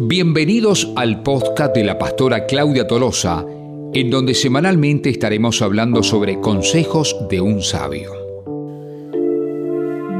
[0.00, 3.44] Bienvenidos al podcast de la pastora Claudia Tolosa,
[3.92, 8.12] en donde semanalmente estaremos hablando sobre consejos de un sabio.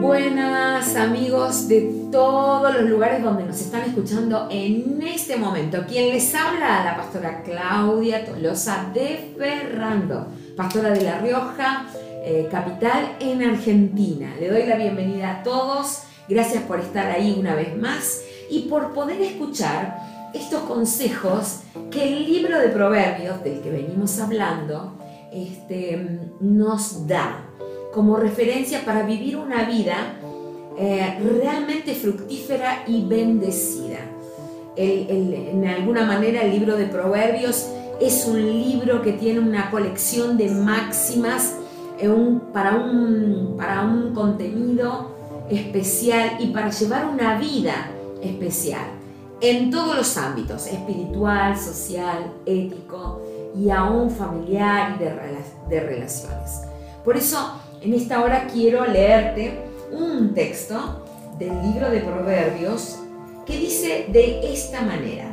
[0.00, 5.84] Buenas amigos de todos los lugares donde nos están escuchando en este momento.
[5.86, 11.84] Quien les habla, la pastora Claudia Tolosa de Ferrando, pastora de La Rioja,
[12.24, 14.36] eh, capital en Argentina.
[14.40, 16.04] Le doy la bienvenida a todos.
[16.30, 22.26] Gracias por estar ahí una vez más y por poder escuchar estos consejos que el
[22.26, 24.94] libro de Proverbios, del que venimos hablando,
[25.32, 27.46] este, nos da
[27.92, 29.96] como referencia para vivir una vida
[30.78, 34.00] eh, realmente fructífera y bendecida.
[34.76, 37.66] en alguna manera el libro de Proverbios
[38.00, 41.54] es un libro que tiene una colección de máximas
[41.98, 42.10] eh,
[42.52, 45.16] para, un, para un contenido
[45.48, 47.90] especial y para llevar una vida
[48.26, 48.86] especial
[49.40, 53.22] en todos los ámbitos, espiritual, social, ético
[53.54, 56.62] y aún familiar y de, relaciones.
[57.04, 59.60] Por eso, en esta hora quiero leerte
[59.92, 61.04] un texto
[61.38, 62.98] del libro de Proverbios
[63.44, 65.32] que dice de esta manera,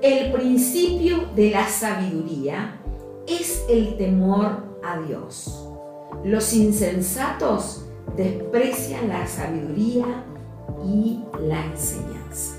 [0.00, 2.80] el principio de la sabiduría
[3.26, 5.68] es el temor a Dios.
[6.24, 7.84] Los insensatos
[8.16, 10.24] desprecian la sabiduría
[10.84, 12.56] y la enseñanza.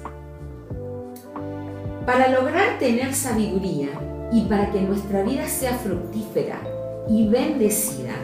[2.05, 3.89] Para lograr tener sabiduría
[4.31, 6.59] y para que nuestra vida sea fructífera
[7.07, 8.15] y bendecida,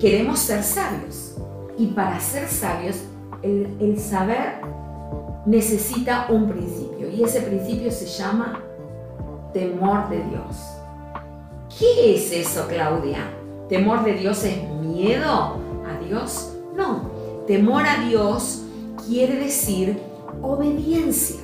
[0.00, 1.36] queremos ser sabios.
[1.78, 2.96] Y para ser sabios,
[3.42, 4.54] el, saber
[5.44, 7.08] necesita un principio.
[7.10, 8.60] Y ese principio se llama
[9.52, 10.56] temor de Dios.
[11.78, 13.18] ¿Qué es eso, Claudia?
[13.68, 16.55] ¿Temor de Dios es miedo a Dios?
[17.46, 18.64] Temor a Dios
[19.06, 19.98] quiere decir
[20.42, 21.40] obediencia,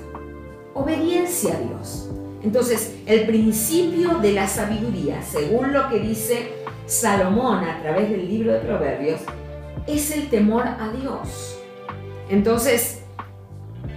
[0.75, 2.11] obediencia a Dios.
[2.43, 6.55] Entonces, el principio de la sabiduría, según lo que dice
[6.87, 9.21] Salomón a través del libro de Proverbios,
[9.87, 11.61] es el temor a Dios.
[12.29, 13.03] Entonces,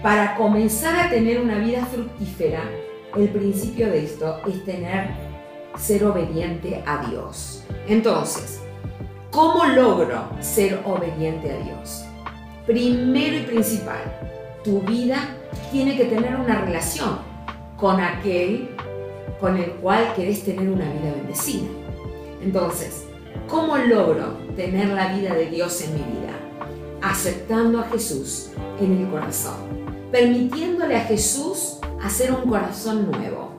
[0.04, 2.62] para comenzar a tener una vida fructífera,
[3.16, 5.10] el principio de esto es tener,
[5.76, 7.64] ser obediente a Dios.
[7.88, 8.62] Entonces,
[9.35, 12.06] ¿Cómo logro ser obediente a Dios?
[12.66, 14.00] Primero y principal,
[14.63, 15.18] tu vida
[15.73, 17.18] tiene que tener una relación
[17.75, 18.69] con aquel
[19.41, 21.68] con el cual querés tener una vida bendecida.
[22.41, 23.07] Entonces,
[23.50, 26.31] ¿cómo logro tener la vida de Dios en mi vida?
[27.02, 29.56] Aceptando a Jesús en el corazón,
[30.13, 33.50] permitiéndole a Jesús hacer un corazón nuevo,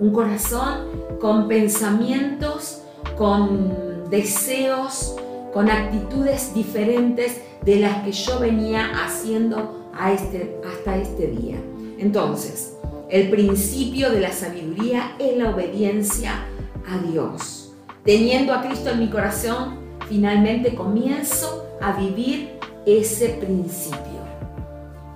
[0.00, 0.86] un corazón
[1.20, 2.80] con pensamientos,
[3.18, 5.16] con deseos,
[5.56, 11.56] con actitudes diferentes de las que yo venía haciendo este, hasta este día.
[11.96, 12.76] Entonces,
[13.08, 16.44] el principio de la sabiduría es la obediencia
[16.86, 17.72] a Dios.
[18.04, 19.78] Teniendo a Cristo en mi corazón,
[20.10, 24.20] finalmente comienzo a vivir ese principio,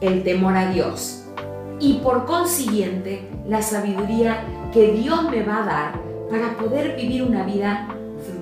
[0.00, 1.26] el temor a Dios.
[1.80, 4.42] Y por consiguiente, la sabiduría
[4.72, 6.00] que Dios me va a dar
[6.30, 7.94] para poder vivir una vida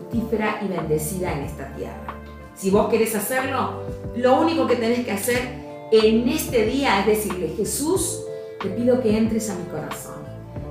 [0.09, 2.15] fructífera y bendecida en esta tierra.
[2.55, 3.83] Si vos querés hacerlo,
[4.17, 8.25] lo único que tenés que hacer en este día es decirle, Jesús,
[8.61, 10.17] te pido que entres a mi corazón,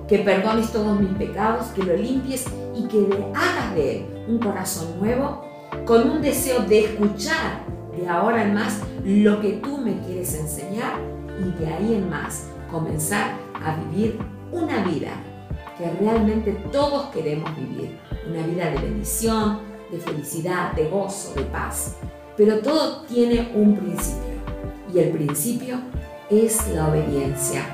[0.08, 4.40] que perdones todos mis pecados, que lo limpies y que le hagas de él un
[4.40, 5.46] corazón nuevo
[5.86, 7.64] con un deseo de escuchar
[7.96, 11.00] de ahora en más lo que tú me quieres enseñar
[11.40, 13.31] y de ahí en más comenzar
[13.64, 14.19] a vivir
[14.52, 15.12] una vida
[15.78, 17.98] que realmente todos queremos vivir.
[18.30, 19.60] Una vida de bendición,
[19.92, 21.96] de felicidad, de gozo, de paz.
[22.36, 24.38] Pero todo tiene un principio.
[24.94, 25.80] Y el principio
[26.30, 27.66] es la obediencia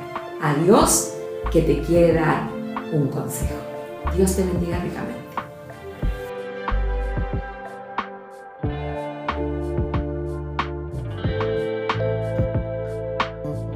[0.41, 1.13] a Dios
[1.51, 2.49] que te quiere dar
[2.91, 3.55] un consejo.
[4.15, 5.23] Dios te bendiga ricamente.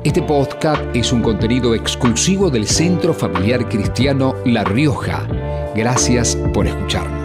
[0.07, 5.27] Este podcast es un contenido exclusivo del Centro Familiar Cristiano La Rioja.
[5.75, 7.17] Gracias por escucharnos.